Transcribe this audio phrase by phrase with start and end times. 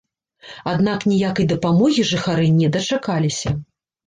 [0.71, 3.55] Аднак ніякай дапамогі жыхары на дачакаліся.